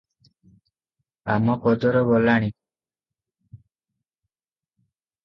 ଆମପଦର 1.33 2.01
ଗଲାଣି? 2.07 2.49